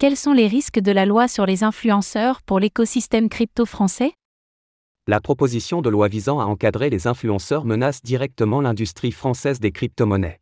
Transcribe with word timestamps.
Quels 0.00 0.16
sont 0.16 0.32
les 0.32 0.46
risques 0.46 0.80
de 0.80 0.92
la 0.92 1.04
loi 1.04 1.28
sur 1.28 1.44
les 1.44 1.62
influenceurs 1.62 2.40
pour 2.40 2.58
l'écosystème 2.58 3.28
crypto 3.28 3.66
français? 3.66 4.14
La 5.06 5.20
proposition 5.20 5.82
de 5.82 5.90
loi 5.90 6.08
visant 6.08 6.40
à 6.40 6.46
encadrer 6.46 6.88
les 6.88 7.06
influenceurs 7.06 7.66
menace 7.66 8.00
directement 8.00 8.62
l'industrie 8.62 9.12
française 9.12 9.60
des 9.60 9.72
crypto-monnaies. 9.72 10.40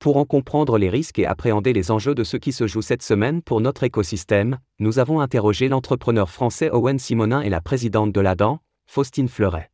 Pour 0.00 0.16
en 0.16 0.24
comprendre 0.24 0.78
les 0.78 0.90
risques 0.90 1.20
et 1.20 1.26
appréhender 1.26 1.72
les 1.72 1.92
enjeux 1.92 2.16
de 2.16 2.24
ce 2.24 2.36
qui 2.36 2.50
se 2.50 2.66
joue 2.66 2.82
cette 2.82 3.04
semaine 3.04 3.40
pour 3.40 3.60
notre 3.60 3.84
écosystème, 3.84 4.58
nous 4.80 4.98
avons 4.98 5.20
interrogé 5.20 5.68
l'entrepreneur 5.68 6.28
français 6.28 6.68
Owen 6.72 6.98
Simonin 6.98 7.42
et 7.42 7.50
la 7.50 7.60
présidente 7.60 8.10
de 8.10 8.20
l'ADAN, 8.20 8.58
Faustine 8.86 9.28
Fleuret. 9.28 9.70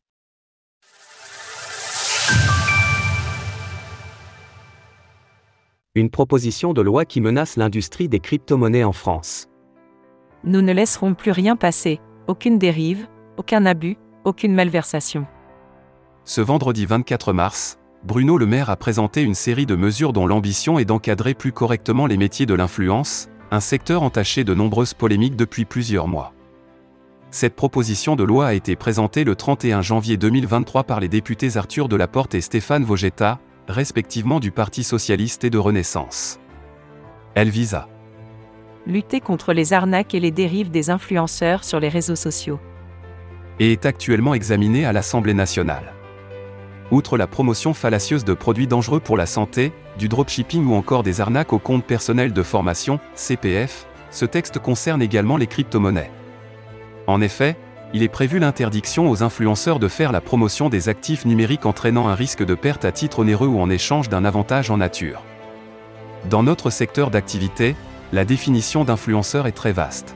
Une 5.94 6.08
proposition 6.08 6.72
de 6.72 6.80
loi 6.80 7.04
qui 7.04 7.20
menace 7.20 7.56
l'industrie 7.56 8.08
des 8.08 8.18
crypto-monnaies 8.18 8.82
en 8.82 8.92
France. 8.92 9.50
Nous 10.42 10.62
ne 10.62 10.72
laisserons 10.72 11.12
plus 11.12 11.32
rien 11.32 11.54
passer, 11.54 12.00
aucune 12.28 12.58
dérive, 12.58 13.08
aucun 13.36 13.66
abus, 13.66 13.98
aucune 14.24 14.54
malversation. 14.54 15.26
Ce 16.24 16.40
vendredi 16.40 16.86
24 16.86 17.34
mars, 17.34 17.78
Bruno 18.04 18.38
Le 18.38 18.46
Maire 18.46 18.70
a 18.70 18.76
présenté 18.76 19.20
une 19.20 19.34
série 19.34 19.66
de 19.66 19.76
mesures 19.76 20.14
dont 20.14 20.26
l'ambition 20.26 20.78
est 20.78 20.86
d'encadrer 20.86 21.34
plus 21.34 21.52
correctement 21.52 22.06
les 22.06 22.16
métiers 22.16 22.46
de 22.46 22.54
l'influence, 22.54 23.28
un 23.50 23.60
secteur 23.60 24.02
entaché 24.02 24.44
de 24.44 24.54
nombreuses 24.54 24.94
polémiques 24.94 25.36
depuis 25.36 25.66
plusieurs 25.66 26.08
mois. 26.08 26.32
Cette 27.30 27.54
proposition 27.54 28.16
de 28.16 28.24
loi 28.24 28.46
a 28.46 28.54
été 28.54 28.76
présentée 28.76 29.24
le 29.24 29.36
31 29.36 29.82
janvier 29.82 30.16
2023 30.16 30.84
par 30.84 31.00
les 31.00 31.10
députés 31.10 31.58
Arthur 31.58 31.88
Delaporte 31.88 32.34
et 32.34 32.40
Stéphane 32.40 32.84
Vogetta, 32.84 33.40
respectivement 33.72 34.38
du 34.38 34.52
Parti 34.52 34.84
socialiste 34.84 35.44
et 35.44 35.50
de 35.50 35.58
Renaissance. 35.58 36.38
Elle 37.34 37.50
vise 37.50 37.74
à 37.74 37.88
lutter 38.86 39.20
contre 39.20 39.52
les 39.52 39.72
arnaques 39.72 40.14
et 40.14 40.20
les 40.20 40.30
dérives 40.30 40.70
des 40.70 40.90
influenceurs 40.90 41.64
sur 41.64 41.80
les 41.80 41.88
réseaux 41.88 42.16
sociaux. 42.16 42.58
Et 43.60 43.72
est 43.72 43.86
actuellement 43.86 44.34
examinée 44.34 44.84
à 44.84 44.92
l'Assemblée 44.92 45.34
nationale. 45.34 45.92
Outre 46.90 47.16
la 47.16 47.26
promotion 47.26 47.74
fallacieuse 47.74 48.24
de 48.24 48.34
produits 48.34 48.66
dangereux 48.66 49.00
pour 49.00 49.16
la 49.16 49.26
santé, 49.26 49.72
du 49.98 50.08
dropshipping 50.08 50.66
ou 50.66 50.74
encore 50.74 51.02
des 51.02 51.20
arnaques 51.20 51.52
au 51.52 51.58
compte 51.58 51.84
personnel 51.84 52.32
de 52.32 52.42
formation, 52.42 52.98
CPF, 53.14 53.86
ce 54.10 54.24
texte 54.26 54.58
concerne 54.58 55.00
également 55.00 55.36
les 55.36 55.46
crypto-monnaies. 55.46 56.10
En 57.06 57.20
effet, 57.20 57.56
il 57.94 58.02
est 58.02 58.08
prévu 58.08 58.38
l'interdiction 58.38 59.10
aux 59.10 59.22
influenceurs 59.22 59.78
de 59.78 59.88
faire 59.88 60.12
la 60.12 60.20
promotion 60.20 60.68
des 60.68 60.88
actifs 60.88 61.26
numériques 61.26 61.66
entraînant 61.66 62.08
un 62.08 62.14
risque 62.14 62.44
de 62.44 62.54
perte 62.54 62.84
à 62.84 62.92
titre 62.92 63.18
onéreux 63.18 63.48
ou 63.48 63.60
en 63.60 63.68
échange 63.68 64.08
d'un 64.08 64.24
avantage 64.24 64.70
en 64.70 64.78
nature. 64.78 65.22
Dans 66.30 66.42
notre 66.42 66.70
secteur 66.70 67.10
d'activité, 67.10 67.76
la 68.12 68.24
définition 68.24 68.84
d'influenceur 68.84 69.46
est 69.46 69.52
très 69.52 69.72
vaste. 69.72 70.14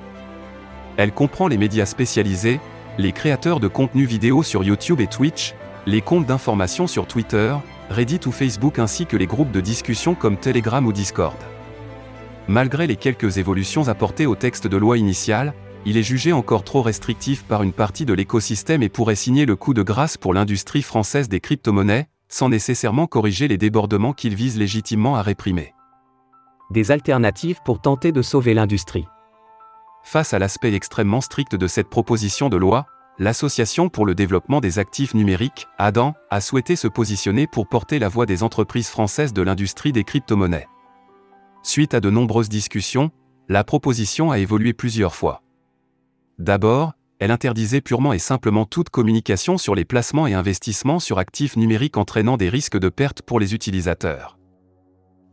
Elle 0.97 1.12
comprend 1.12 1.48
les 1.48 1.58
médias 1.58 1.84
spécialisés, 1.84 2.60
les 2.97 3.12
créateurs 3.12 3.60
de 3.60 3.69
contenus 3.69 4.08
vidéo 4.08 4.42
sur 4.42 4.64
YouTube 4.64 5.00
et 5.00 5.06
Twitch, 5.06 5.54
les 5.84 6.00
comptes 6.00 6.27
d'information 6.27 6.86
sur 6.86 7.06
Twitter, 7.06 7.54
Reddit 7.91 8.20
ou 8.27 8.32
Facebook 8.32 8.78
ainsi 8.78 9.04
que 9.04 9.16
les 9.16 9.27
groupes 9.27 9.52
de 9.52 9.60
discussion 9.60 10.14
comme 10.14 10.38
Telegram 10.38 10.84
ou 10.86 10.92
Discord. 10.92 11.36
Malgré 12.48 12.86
les 12.86 12.97
quelques 12.97 13.38
évolutions 13.38 13.88
apportées 13.88 14.27
au 14.27 14.34
texte 14.34 14.66
de 14.66 14.77
loi 14.77 14.98
initial, 14.98 15.52
il 15.87 15.97
est 15.97 16.03
jugé 16.03 16.33
encore 16.33 16.65
trop 16.65 16.83
restrictif 16.83 17.45
par 17.45 17.62
une 17.62 17.73
partie 17.73 18.05
de 18.05 18.12
l'écosystème 18.12 18.83
et 18.83 18.89
pourrait 18.89 19.15
signer 19.15 19.47
le 19.47 19.55
coup 19.55 19.73
de 19.73 19.84
grâce 19.84 20.17
pour 20.17 20.34
l'industrie 20.34 20.83
française 20.83 21.28
des 21.28 21.39
crypto-monnaies, 21.39 22.09
sans 22.28 22.48
nécessairement 22.48 23.06
corriger 23.06 23.47
les 23.47 23.56
débordements 23.56 24.12
qu'il 24.12 24.34
vise 24.34 24.59
légitimement 24.59 25.15
à 25.15 25.23
réprimer. 25.23 25.75
Des 26.73 26.91
alternatives 26.91 27.61
pour 27.65 27.81
tenter 27.81 28.11
de 28.11 28.20
sauver 28.20 28.53
l'industrie. 28.53 29.06
Face 30.03 30.34
à 30.34 30.41
l'aspect 30.41 30.75
extrêmement 30.75 31.20
strict 31.20 31.55
de 31.55 31.69
cette 31.69 31.89
proposition 31.89 32.48
de 32.48 32.56
loi, 32.56 32.87
l'Association 33.21 33.89
pour 33.89 34.06
le 34.06 34.17
développement 34.17 34.61
des 34.61 34.81
actifs 34.81 35.15
numériques, 35.15 35.69
ADAN, 35.78 36.15
a 36.31 36.41
souhaité 36.41 36.75
se 36.75 36.89
positionner 36.89 37.47
pour 37.47 37.69
porter 37.69 38.00
la 38.00 38.09
voix 38.09 38.27
des 38.27 38.43
entreprises 38.43 38.89
françaises 38.89 39.33
de 39.33 39.43
l'industrie 39.43 39.93
des 39.93 40.03
crypto-monnaies. 40.03 40.66
Suite 41.62 41.94
à 41.94 42.00
de 42.00 42.10
nombreuses 42.10 42.49
discussions, 42.49 43.12
la 43.49 43.62
proposition 43.62 44.33
a 44.33 44.41
évolué 44.41 44.72
plusieurs 44.72 45.15
fois. 45.15 45.43
D'abord, 46.38 46.92
elle 47.19 47.30
interdisait 47.30 47.80
purement 47.80 48.12
et 48.12 48.19
simplement 48.19 48.66
toute 48.66 48.91
communication 48.91 49.56
sur 49.56 49.74
les 49.74 49.86
placements 49.86 50.26
et 50.26 50.34
investissements 50.34 50.98
sur 50.98 51.19
actifs 51.19 51.56
numériques 51.56 51.97
entraînant 51.97 52.36
des 52.36 52.50
risques 52.50 52.78
de 52.78 52.91
perte 52.91 53.22
pour 53.22 53.41
les 53.41 53.54
utilisateurs. 53.54 54.38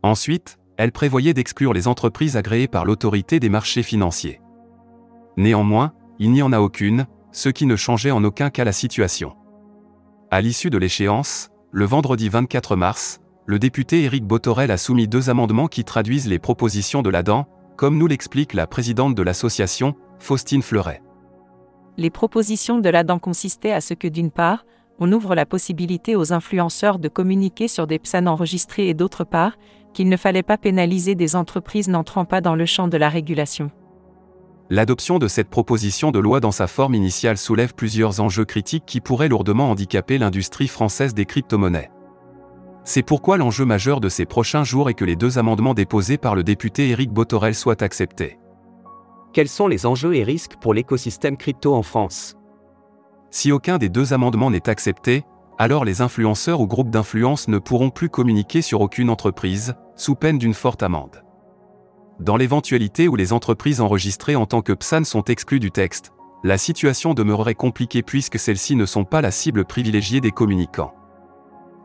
Ensuite, 0.02 0.58
elle 0.78 0.92
prévoyait 0.92 1.34
d'exclure 1.34 1.74
les 1.74 1.88
entreprises 1.88 2.38
agréées 2.38 2.68
par 2.68 2.86
l'autorité 2.86 3.38
des 3.38 3.50
marchés 3.50 3.82
financiers. 3.82 4.40
Néanmoins, 5.36 5.92
il 6.18 6.32
n'y 6.32 6.42
en 6.42 6.52
a 6.52 6.60
aucune, 6.60 7.06
ce 7.32 7.50
qui 7.50 7.66
ne 7.66 7.76
changeait 7.76 8.10
en 8.10 8.24
aucun 8.24 8.48
cas 8.48 8.64
la 8.64 8.72
situation. 8.72 9.36
À 10.30 10.40
l'issue 10.40 10.70
de 10.70 10.78
l'échéance, 10.78 11.50
le 11.70 11.84
vendredi 11.84 12.30
24 12.30 12.76
mars, 12.76 13.20
le 13.46 13.58
député 13.58 14.04
Éric 14.04 14.24
Botorel 14.24 14.70
a 14.70 14.78
soumis 14.78 15.06
deux 15.06 15.28
amendements 15.28 15.68
qui 15.68 15.84
traduisent 15.84 16.28
les 16.28 16.38
propositions 16.38 17.02
de 17.02 17.10
l'ADAN, 17.10 17.46
comme 17.76 17.98
nous 17.98 18.06
l'explique 18.06 18.54
la 18.54 18.66
présidente 18.66 19.14
de 19.14 19.22
l'association, 19.22 19.94
Faustine 20.18 20.62
Fleuret. 20.62 21.02
Les 21.96 22.10
propositions 22.10 22.78
de 22.78 22.88
l'ADAN 22.88 23.18
consistaient 23.18 23.72
à 23.72 23.80
ce 23.80 23.94
que 23.94 24.08
d'une 24.08 24.30
part, 24.30 24.64
on 24.98 25.12
ouvre 25.12 25.34
la 25.34 25.46
possibilité 25.46 26.16
aux 26.16 26.32
influenceurs 26.32 26.98
de 26.98 27.08
communiquer 27.08 27.68
sur 27.68 27.86
des 27.86 27.98
PSAN 27.98 28.26
enregistrés 28.26 28.88
et 28.88 28.94
d'autre 28.94 29.24
part, 29.24 29.56
qu'il 29.92 30.08
ne 30.08 30.16
fallait 30.16 30.42
pas 30.42 30.58
pénaliser 30.58 31.14
des 31.14 31.36
entreprises 31.36 31.88
n'entrant 31.88 32.24
pas 32.24 32.40
dans 32.40 32.54
le 32.54 32.66
champ 32.66 32.88
de 32.88 32.96
la 32.96 33.08
régulation. 33.08 33.70
L'adoption 34.70 35.18
de 35.18 35.28
cette 35.28 35.50
proposition 35.50 36.10
de 36.10 36.18
loi 36.18 36.40
dans 36.40 36.50
sa 36.50 36.66
forme 36.66 36.94
initiale 36.94 37.36
soulève 37.36 37.74
plusieurs 37.74 38.20
enjeux 38.20 38.44
critiques 38.44 38.86
qui 38.86 39.00
pourraient 39.00 39.28
lourdement 39.28 39.70
handicaper 39.70 40.18
l'industrie 40.18 40.68
française 40.68 41.14
des 41.14 41.26
crypto-monnaies. 41.26 41.90
C'est 42.82 43.02
pourquoi 43.02 43.36
l'enjeu 43.36 43.64
majeur 43.64 44.00
de 44.00 44.08
ces 44.08 44.26
prochains 44.26 44.64
jours 44.64 44.90
est 44.90 44.94
que 44.94 45.04
les 45.04 45.16
deux 45.16 45.38
amendements 45.38 45.74
déposés 45.74 46.18
par 46.18 46.34
le 46.34 46.42
député 46.42 46.90
Éric 46.90 47.10
Botorel 47.10 47.54
soient 47.54 47.82
acceptés. 47.82 48.38
Quels 49.34 49.48
sont 49.48 49.66
les 49.66 49.84
enjeux 49.84 50.14
et 50.14 50.22
risques 50.22 50.54
pour 50.60 50.72
l'écosystème 50.74 51.36
crypto 51.36 51.74
en 51.74 51.82
France? 51.82 52.36
Si 53.32 53.50
aucun 53.50 53.78
des 53.78 53.88
deux 53.88 54.12
amendements 54.12 54.52
n'est 54.52 54.68
accepté, 54.68 55.24
alors 55.58 55.84
les 55.84 56.02
influenceurs 56.02 56.60
ou 56.60 56.68
groupes 56.68 56.90
d'influence 56.90 57.48
ne 57.48 57.58
pourront 57.58 57.90
plus 57.90 58.08
communiquer 58.08 58.62
sur 58.62 58.80
aucune 58.80 59.10
entreprise, 59.10 59.74
sous 59.96 60.14
peine 60.14 60.38
d'une 60.38 60.54
forte 60.54 60.84
amende. 60.84 61.24
Dans 62.20 62.36
l'éventualité 62.36 63.08
où 63.08 63.16
les 63.16 63.32
entreprises 63.32 63.80
enregistrées 63.80 64.36
en 64.36 64.46
tant 64.46 64.62
que 64.62 64.72
PSAN 64.72 65.02
sont 65.02 65.24
exclues 65.24 65.58
du 65.58 65.72
texte, 65.72 66.12
la 66.44 66.56
situation 66.56 67.12
demeurerait 67.12 67.56
compliquée 67.56 68.04
puisque 68.04 68.38
celles-ci 68.38 68.76
ne 68.76 68.86
sont 68.86 69.04
pas 69.04 69.20
la 69.20 69.32
cible 69.32 69.64
privilégiée 69.64 70.20
des 70.20 70.30
communicants. 70.30 70.94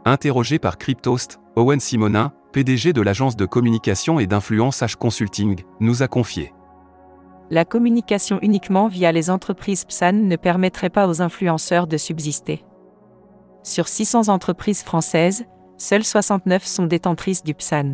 Interrogé 0.05 0.59
par 0.59 0.77
Cryptost, 0.77 1.39
Owen 1.55 1.79
Simonin, 1.79 2.31
PDG 2.53 2.93
de 2.93 3.01
l'agence 3.01 3.35
de 3.35 3.47
communication 3.47 4.19
et 4.19 4.27
d'influence 4.27 4.81
H 4.81 4.97
Consulting, 4.97 5.63
nous 5.79 6.03
a 6.03 6.07
confié. 6.07 6.53
La 7.51 7.65
communication 7.65 8.37
uniquement 8.43 8.87
via 8.87 9.11
les 9.11 9.31
entreprises 9.31 9.83
PSAN 9.83 10.13
ne 10.13 10.35
permettrait 10.35 10.91
pas 10.91 11.07
aux 11.07 11.23
influenceurs 11.23 11.87
de 11.87 11.97
subsister. 11.97 12.63
Sur 13.63 13.87
600 13.87 14.29
entreprises 14.29 14.83
françaises, 14.83 15.45
seules 15.77 16.03
69 16.03 16.63
sont 16.63 16.85
détentrices 16.85 17.43
du 17.43 17.55
PSAN. 17.55 17.93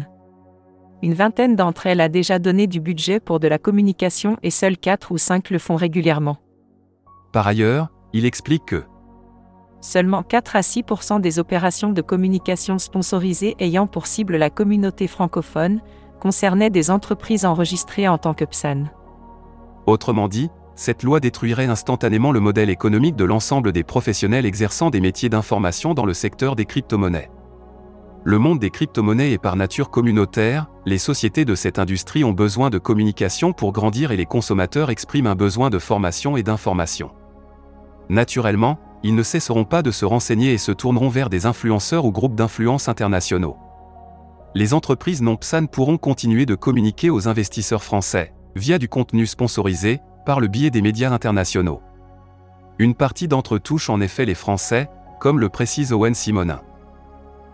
Une 1.01 1.13
vingtaine 1.13 1.55
d'entre 1.55 1.87
elles 1.87 2.01
a 2.01 2.09
déjà 2.09 2.37
donné 2.37 2.67
du 2.67 2.81
budget 2.81 3.21
pour 3.21 3.39
de 3.39 3.47
la 3.47 3.57
communication 3.57 4.37
et 4.43 4.49
seules 4.49 4.77
4 4.77 5.11
ou 5.11 5.17
5 5.17 5.49
le 5.51 5.59
font 5.59 5.75
régulièrement. 5.77 6.37
Par 7.31 7.47
ailleurs, 7.47 7.89
il 8.11 8.25
explique 8.25 8.65
que 8.65 8.83
seulement 9.79 10.23
4 10.23 10.55
à 10.57 10.61
6% 10.61 11.21
des 11.21 11.39
opérations 11.39 11.91
de 11.91 12.01
communication 12.01 12.77
sponsorisées 12.77 13.55
ayant 13.59 13.87
pour 13.87 14.07
cible 14.07 14.35
la 14.35 14.49
communauté 14.49 15.07
francophone 15.07 15.79
concernaient 16.19 16.69
des 16.69 16.91
entreprises 16.91 17.45
enregistrées 17.45 18.07
en 18.07 18.17
tant 18.17 18.33
que 18.33 18.45
PSAN. 18.45 18.85
Autrement 19.87 20.27
dit, 20.27 20.49
cette 20.75 21.03
loi 21.03 21.19
détruirait 21.19 21.67
instantanément 21.67 22.31
le 22.31 22.39
modèle 22.39 22.69
économique 22.69 23.15
de 23.15 23.23
l'ensemble 23.23 23.71
des 23.71 23.83
professionnels 23.83 24.45
exerçant 24.45 24.89
des 24.89 24.99
métiers 24.99 25.29
d'information 25.29 25.93
dans 25.93 26.05
le 26.05 26.13
secteur 26.13 26.55
des 26.55 26.65
crypto-monnaies. 26.65 27.29
Le 28.23 28.39
monde 28.39 28.59
des 28.59 28.71
crypto-monnaies 28.71 29.33
est 29.33 29.37
par 29.37 29.55
nature 29.55 29.91
communautaire, 29.91 30.67
les 30.85 30.97
sociétés 30.97 31.45
de 31.45 31.53
cette 31.53 31.77
industrie 31.77 32.23
ont 32.23 32.33
besoin 32.33 32.71
de 32.71 32.79
communication 32.79 33.53
pour 33.53 33.71
grandir 33.71 34.11
et 34.11 34.17
les 34.17 34.25
consommateurs 34.25 34.89
expriment 34.89 35.27
un 35.27 35.35
besoin 35.35 35.69
de 35.69 35.77
formation 35.77 36.35
et 36.35 36.41
d'information. 36.41 37.11
Naturellement, 38.09 38.79
ils 39.03 39.13
ne 39.13 39.21
cesseront 39.21 39.65
pas 39.65 39.83
de 39.83 39.91
se 39.91 40.05
renseigner 40.05 40.53
et 40.53 40.57
se 40.57 40.71
tourneront 40.71 41.09
vers 41.09 41.29
des 41.29 41.45
influenceurs 41.45 42.05
ou 42.05 42.11
groupes 42.11 42.35
d'influence 42.35 42.89
internationaux. 42.89 43.57
Les 44.55 44.73
entreprises 44.73 45.21
non 45.21 45.35
PSAN 45.35 45.67
pourront 45.67 45.97
continuer 45.97 46.47
de 46.47 46.55
communiquer 46.55 47.11
aux 47.11 47.27
investisseurs 47.27 47.83
français, 47.83 48.33
via 48.55 48.77
du 48.77 48.87
contenu 48.87 49.25
sponsorisé, 49.25 49.99
par 50.25 50.39
le 50.39 50.47
biais 50.47 50.71
des 50.71 50.81
médias 50.81 51.11
internationaux. 51.11 51.81
Une 52.79 52.95
partie 52.95 53.27
d'entre 53.27 53.55
eux 53.55 53.59
touche 53.59 53.89
en 53.89 54.01
effet 54.01 54.25
les 54.25 54.35
Français, 54.35 54.89
comme 55.19 55.39
le 55.39 55.49
précise 55.49 55.93
Owen 55.93 56.13
Simonin. 56.13 56.61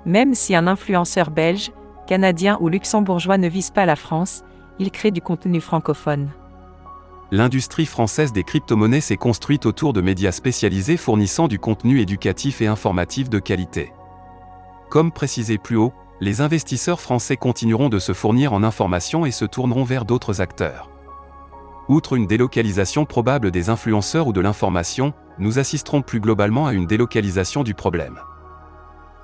Même 0.06 0.34
si 0.34 0.56
un 0.56 0.68
influenceur 0.68 1.32
belge, 1.32 1.72
canadien 2.08 2.58
ou 2.62 2.70
luxembourgeois 2.70 3.38
ne 3.38 3.48
vise 3.48 3.72
pas 3.72 3.86
la 3.86 3.96
France, 3.96 4.44
il 4.80 4.92
crée 4.92 5.12
du 5.12 5.22
contenu 5.22 5.62
francophone. 5.62 6.30
L'industrie 7.32 7.86
française 7.86 8.34
des 8.34 8.44
crypto-monnaies 8.44 9.00
s'est 9.00 9.16
construite 9.16 9.66
autour 9.66 9.94
de 9.94 10.02
médias 10.02 10.34
spécialisés 10.34 10.98
fournissant 10.98 11.48
du 11.48 11.60
contenu 11.60 12.02
éducatif 12.02 12.62
et 12.62 12.68
informatif 12.68 13.30
de 13.30 13.40
qualité. 13.40 13.94
Comme 14.90 15.12
précisé 15.12 15.58
plus 15.58 15.78
haut, 15.78 15.94
les 16.20 16.42
investisseurs 16.42 17.00
français 17.00 17.38
continueront 17.38 17.90
de 17.90 18.00
se 18.00 18.14
fournir 18.14 18.54
en 18.54 18.64
informations 18.64 19.26
et 19.26 19.32
se 19.32 19.46
tourneront 19.46 19.86
vers 19.86 20.04
d'autres 20.04 20.42
acteurs. 20.42 20.91
Outre 21.92 22.14
une 22.14 22.26
délocalisation 22.26 23.04
probable 23.04 23.52
des 23.52 23.70
influenceurs 23.70 24.26
ou 24.26 24.32
de 24.32 24.40
l'information, 24.40 25.14
nous 25.40 25.60
assisterons 25.60 26.02
plus 26.02 26.22
globalement 26.22 26.66
à 26.66 26.72
une 26.72 26.88
délocalisation 26.88 27.64
du 27.64 27.74
problème. 27.74 28.18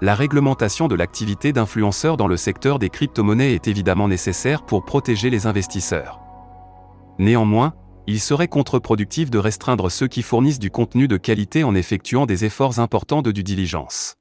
La 0.01 0.15
réglementation 0.15 0.89
de 0.89 0.95
l'activité 0.95 1.53
d'influenceurs 1.53 2.17
dans 2.17 2.27
le 2.27 2.35
secteur 2.35 2.77
des 2.77 2.89
crypto-monnaies 2.89 3.53
est 3.53 3.69
évidemment 3.69 4.09
nécessaire 4.09 4.65
pour 4.65 4.83
protéger 4.83 5.29
les 5.29 5.47
investisseurs. 5.47 6.19
Néanmoins, 7.19 7.73
il 8.05 8.19
serait 8.19 8.49
contre-productif 8.49 9.31
de 9.31 9.37
restreindre 9.37 9.89
ceux 9.89 10.09
qui 10.09 10.21
fournissent 10.21 10.59
du 10.59 10.69
contenu 10.69 11.07
de 11.07 11.15
qualité 11.15 11.63
en 11.63 11.73
effectuant 11.73 12.25
des 12.25 12.43
efforts 12.43 12.79
importants 12.79 13.21
de 13.21 13.31
due 13.31 13.45
diligence. 13.45 14.15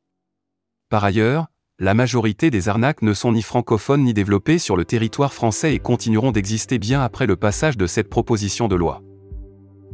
Par 0.88 1.02
ailleurs, 1.02 1.48
la 1.78 1.92
majorité 1.92 2.50
des 2.50 2.70
arnaques 2.70 3.02
ne 3.02 3.12
sont 3.12 3.32
ni 3.32 3.42
francophones 3.42 4.04
ni 4.04 4.14
développées 4.14 4.58
sur 4.58 4.76
le 4.76 4.86
territoire 4.86 5.34
français 5.34 5.74
et 5.74 5.78
continueront 5.78 6.32
d'exister 6.32 6.78
bien 6.78 7.02
après 7.02 7.26
le 7.26 7.36
passage 7.36 7.76
de 7.76 7.86
cette 7.86 8.08
proposition 8.08 8.66
de 8.66 8.76
loi. 8.76 9.02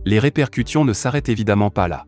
Les 0.05 0.21
répercussions 0.21 0.85
ne 0.85 0.93
s'arrêtent 0.93 1.29
évidemment 1.29 1.71
pas 1.71 1.89
là. 1.89 2.07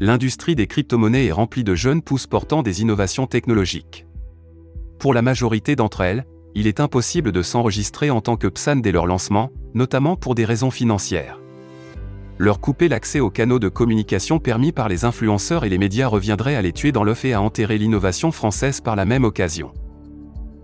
L'industrie 0.00 0.54
des 0.54 0.66
crypto-monnaies 0.66 1.26
est 1.26 1.32
remplie 1.32 1.62
de 1.62 1.74
jeunes 1.74 2.00
pousses 2.00 2.26
portant 2.26 2.62
des 2.62 2.80
innovations 2.80 3.26
technologiques. 3.26 4.06
Pour 4.98 5.12
la 5.12 5.20
majorité 5.20 5.76
d'entre 5.76 6.00
elles, 6.00 6.24
il 6.54 6.66
est 6.66 6.80
impossible 6.80 7.32
de 7.32 7.42
s'enregistrer 7.42 8.08
en 8.08 8.22
tant 8.22 8.36
que 8.36 8.48
PSAN 8.48 8.76
dès 8.76 8.92
leur 8.92 9.06
lancement, 9.06 9.50
notamment 9.74 10.16
pour 10.16 10.34
des 10.34 10.46
raisons 10.46 10.70
financières. 10.70 11.38
Leur 12.40 12.58
couper 12.58 12.88
l'accès 12.88 13.20
aux 13.20 13.28
canaux 13.28 13.58
de 13.58 13.68
communication 13.68 14.38
permis 14.38 14.72
par 14.72 14.88
les 14.88 15.04
influenceurs 15.04 15.66
et 15.66 15.68
les 15.68 15.76
médias 15.76 16.06
reviendrait 16.06 16.54
à 16.54 16.62
les 16.62 16.72
tuer 16.72 16.90
dans 16.90 17.04
l'œuf 17.04 17.26
et 17.26 17.34
à 17.34 17.42
enterrer 17.42 17.76
l'innovation 17.76 18.32
française 18.32 18.80
par 18.80 18.96
la 18.96 19.04
même 19.04 19.24
occasion. 19.24 19.74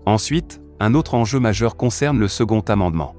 Ensuite, 0.07 0.59
un 0.79 0.95
autre 0.95 1.13
enjeu 1.13 1.39
majeur 1.39 1.77
concerne 1.77 2.17
le 2.17 2.27
second 2.27 2.61
amendement. 2.61 3.15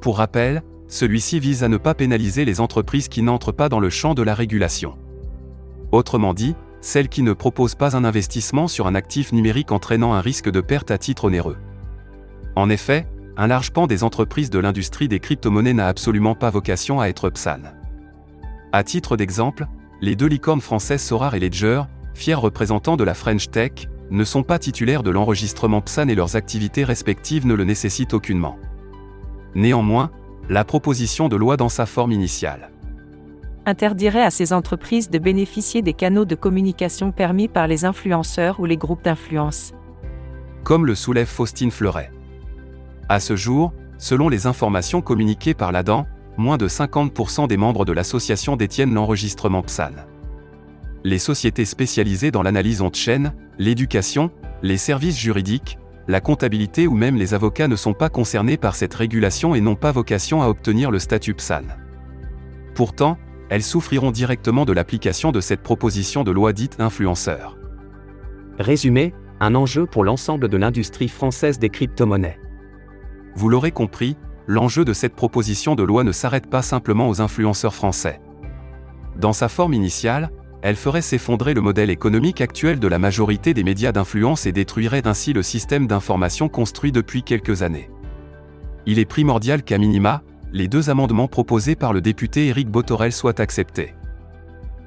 Pour 0.00 0.16
rappel, 0.16 0.62
celui-ci 0.86 1.40
vise 1.40 1.62
à 1.62 1.68
ne 1.68 1.76
pas 1.76 1.92
pénaliser 1.92 2.46
les 2.46 2.62
entreprises 2.62 3.08
qui 3.08 3.20
n'entrent 3.20 3.52
pas 3.52 3.68
dans 3.68 3.80
le 3.80 3.90
champ 3.90 4.14
de 4.14 4.22
la 4.22 4.34
régulation. 4.34 4.96
Autrement 5.92 6.32
dit, 6.32 6.54
celles 6.80 7.10
qui 7.10 7.20
ne 7.20 7.34
proposent 7.34 7.74
pas 7.74 7.94
un 7.94 8.04
investissement 8.04 8.66
sur 8.66 8.86
un 8.86 8.94
actif 8.94 9.30
numérique 9.30 9.72
entraînant 9.72 10.14
un 10.14 10.22
risque 10.22 10.50
de 10.50 10.62
perte 10.62 10.90
à 10.90 10.96
titre 10.96 11.26
onéreux. 11.26 11.58
En 12.56 12.70
effet, 12.70 13.06
un 13.40 13.46
large 13.46 13.70
pan 13.70 13.86
des 13.86 14.02
entreprises 14.02 14.50
de 14.50 14.58
l'industrie 14.58 15.06
des 15.06 15.20
crypto-monnaies 15.20 15.72
n'a 15.72 15.86
absolument 15.86 16.34
pas 16.34 16.50
vocation 16.50 17.00
à 17.00 17.06
être 17.06 17.30
PSAN. 17.30 17.60
À 18.72 18.82
titre 18.82 19.16
d'exemple, 19.16 19.66
les 20.00 20.16
deux 20.16 20.26
licornes 20.26 20.60
françaises 20.60 21.02
Sorar 21.02 21.36
et 21.36 21.38
Ledger, 21.38 21.82
fiers 22.14 22.34
représentants 22.34 22.96
de 22.96 23.04
la 23.04 23.14
French 23.14 23.48
Tech, 23.48 23.88
ne 24.10 24.24
sont 24.24 24.42
pas 24.42 24.58
titulaires 24.58 25.04
de 25.04 25.10
l'enregistrement 25.10 25.80
PSAN 25.80 26.08
et 26.08 26.16
leurs 26.16 26.34
activités 26.34 26.82
respectives 26.82 27.46
ne 27.46 27.54
le 27.54 27.62
nécessitent 27.62 28.12
aucunement. 28.12 28.58
Néanmoins, 29.54 30.10
la 30.48 30.64
proposition 30.64 31.28
de 31.28 31.36
loi 31.36 31.56
dans 31.56 31.68
sa 31.68 31.86
forme 31.86 32.12
initiale 32.12 32.72
interdirait 33.66 34.22
à 34.22 34.30
ces 34.30 34.54
entreprises 34.54 35.10
de 35.10 35.18
bénéficier 35.18 35.82
des 35.82 35.92
canaux 35.92 36.24
de 36.24 36.34
communication 36.34 37.12
permis 37.12 37.48
par 37.48 37.66
les 37.66 37.84
influenceurs 37.84 38.60
ou 38.60 38.64
les 38.64 38.78
groupes 38.78 39.04
d'influence. 39.04 39.74
Comme 40.64 40.86
le 40.86 40.94
soulève 40.94 41.26
Faustine 41.26 41.70
Fleuret. 41.70 42.10
À 43.08 43.20
ce 43.20 43.36
jour, 43.36 43.72
selon 43.96 44.28
les 44.28 44.46
informations 44.46 45.00
communiquées 45.00 45.54
par 45.54 45.72
l'ADAN, 45.72 46.06
moins 46.36 46.58
de 46.58 46.68
50% 46.68 47.48
des 47.48 47.56
membres 47.56 47.84
de 47.84 47.92
l'association 47.92 48.56
détiennent 48.56 48.92
l'enregistrement 48.92 49.62
PSAN. 49.62 49.92
Les 51.04 51.18
sociétés 51.18 51.64
spécialisées 51.64 52.30
dans 52.30 52.42
l'analyse 52.42 52.82
on-chain, 52.82 53.32
l'éducation, 53.58 54.30
les 54.62 54.76
services 54.76 55.18
juridiques, 55.18 55.78
la 56.06 56.20
comptabilité 56.20 56.86
ou 56.86 56.94
même 56.94 57.16
les 57.16 57.34
avocats 57.34 57.68
ne 57.68 57.76
sont 57.76 57.94
pas 57.94 58.10
concernés 58.10 58.56
par 58.56 58.76
cette 58.76 58.94
régulation 58.94 59.54
et 59.54 59.60
n'ont 59.60 59.74
pas 59.74 59.92
vocation 59.92 60.42
à 60.42 60.48
obtenir 60.48 60.90
le 60.90 60.98
statut 60.98 61.34
PSAN. 61.34 61.64
Pourtant, 62.74 63.16
elles 63.48 63.62
souffriront 63.62 64.10
directement 64.10 64.66
de 64.66 64.72
l'application 64.72 65.32
de 65.32 65.40
cette 65.40 65.62
proposition 65.62 66.24
de 66.24 66.30
loi 66.30 66.52
dite 66.52 66.76
influenceur. 66.78 67.56
Résumé, 68.58 69.14
un 69.40 69.54
enjeu 69.54 69.86
pour 69.86 70.04
l'ensemble 70.04 70.48
de 70.48 70.56
l'industrie 70.56 71.08
française 71.08 71.58
des 71.58 71.70
crypto-monnaies. 71.70 72.38
Vous 73.34 73.48
l'aurez 73.48 73.72
compris, 73.72 74.16
l'enjeu 74.46 74.84
de 74.84 74.92
cette 74.92 75.14
proposition 75.14 75.74
de 75.74 75.82
loi 75.82 76.04
ne 76.04 76.12
s'arrête 76.12 76.48
pas 76.48 76.62
simplement 76.62 77.08
aux 77.08 77.20
influenceurs 77.20 77.74
français. 77.74 78.20
Dans 79.16 79.32
sa 79.32 79.48
forme 79.48 79.74
initiale, 79.74 80.30
elle 80.62 80.76
ferait 80.76 81.02
s'effondrer 81.02 81.54
le 81.54 81.60
modèle 81.60 81.90
économique 81.90 82.40
actuel 82.40 82.80
de 82.80 82.88
la 82.88 82.98
majorité 82.98 83.54
des 83.54 83.62
médias 83.62 83.92
d'influence 83.92 84.46
et 84.46 84.52
détruirait 84.52 85.06
ainsi 85.06 85.32
le 85.32 85.42
système 85.42 85.86
d'information 85.86 86.48
construit 86.48 86.92
depuis 86.92 87.22
quelques 87.22 87.62
années. 87.62 87.90
Il 88.86 88.98
est 88.98 89.04
primordial 89.04 89.62
qu'à 89.62 89.78
minima, 89.78 90.22
les 90.52 90.66
deux 90.66 90.90
amendements 90.90 91.28
proposés 91.28 91.76
par 91.76 91.92
le 91.92 92.00
député 92.00 92.48
Éric 92.48 92.68
Botorel 92.70 93.12
soient 93.12 93.40
acceptés. 93.40 93.94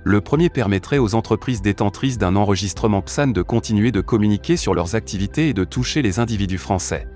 Le 0.03 0.19
premier 0.19 0.49
permettrait 0.49 0.97
aux 0.97 1.13
entreprises 1.13 1.61
détentrices 1.61 2.17
d'un 2.17 2.35
enregistrement 2.35 3.03
PSAN 3.03 3.27
de 3.27 3.43
continuer 3.43 3.91
de 3.91 4.01
communiquer 4.01 4.57
sur 4.57 4.73
leurs 4.73 4.95
activités 4.95 5.49
et 5.49 5.53
de 5.53 5.63
toucher 5.63 6.01
les 6.01 6.17
individus 6.17 6.57
français. 6.57 7.07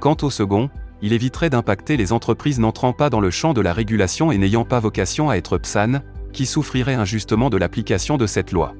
Quant 0.00 0.16
au 0.22 0.30
second, 0.30 0.70
il 1.02 1.12
éviterait 1.12 1.50
d'impacter 1.50 1.98
les 1.98 2.12
entreprises 2.12 2.58
n'entrant 2.58 2.94
pas 2.94 3.10
dans 3.10 3.20
le 3.20 3.30
champ 3.30 3.52
de 3.52 3.60
la 3.60 3.74
régulation 3.74 4.32
et 4.32 4.38
n'ayant 4.38 4.64
pas 4.64 4.80
vocation 4.80 5.28
à 5.28 5.36
être 5.36 5.58
PSAN, 5.58 6.00
qui 6.32 6.46
souffriraient 6.46 6.94
injustement 6.94 7.50
de 7.50 7.58
l'application 7.58 8.16
de 8.16 8.26
cette 8.26 8.52
loi. 8.52 8.74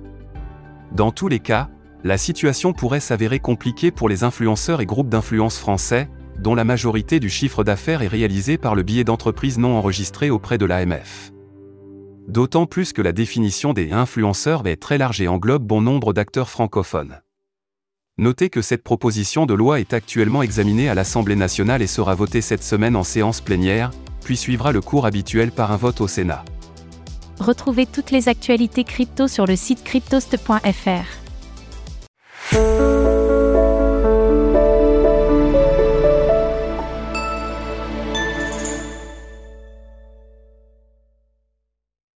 Dans 0.93 1.13
tous 1.13 1.29
les 1.29 1.41
cas, 1.41 1.69
la 2.05 2.17
situation 2.17 2.73
pourrait 2.73 3.01
s'avérer 3.01 3.39
compliquée 3.39 3.91
pour 3.91 4.09
les 4.09 4.25
influenceurs 4.25 4.81
et 4.81 4.87
groupes 4.87 5.11
d'influence 5.11 5.59
français, 5.59 6.09
dont 6.39 6.55
la 6.55 6.65
majorité 6.65 7.21
du 7.21 7.29
chiffre 7.29 7.65
d'affaires 7.65 8.01
est 8.01 8.09
réalisé 8.09 8.57
par 8.57 8.75
le 8.75 8.83
biais 8.83 9.05
d'entreprises 9.05 9.59
non 9.59 9.77
enregistrées 9.77 10.31
auprès 10.31 10.57
de 10.57 10.65
l'AMF. 10.65 11.33
D'autant 12.29 12.65
plus 12.65 12.95
que 12.95 13.03
la 13.03 13.13
définition 13.13 13.75
des 13.75 13.93
influenceurs 13.93 14.67
est 14.67 14.77
très 14.81 14.97
large 14.97 15.21
et 15.21 15.29
englobe 15.29 15.65
bon 15.65 15.83
nombre 15.83 16.15
d'acteurs 16.15 16.49
francophones. 16.49 17.21
Notez 18.21 18.51
que 18.51 18.61
cette 18.61 18.83
proposition 18.83 19.47
de 19.47 19.55
loi 19.55 19.81
est 19.81 19.95
actuellement 19.95 20.43
examinée 20.43 20.91
à 20.91 20.95
l'Assemblée 20.95 21.37
nationale 21.37 21.81
et 21.81 21.87
sera 21.87 22.15
votée 22.15 22.43
cette 22.43 22.63
semaine 22.63 22.95
en 22.95 23.03
séance 23.03 23.41
plénière, 23.41 23.93
puis 24.23 24.37
suivra 24.37 24.73
le 24.73 24.83
cours 24.83 25.07
habituel 25.07 25.51
par 25.51 25.73
un 25.73 25.79
vote 25.79 26.03
au 26.03 26.07
Sénat. 26.07 26.45
Retrouvez 27.39 27.87
toutes 27.87 28.11
les 28.11 28.29
actualités 28.29 28.85
crypto 28.85 29.27
sur 29.27 29.47
le 29.47 29.57
site 29.57 29.83
cryptost.fr. 29.85 30.51